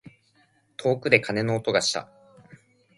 [0.77, 2.09] 遠くで鐘の音がした。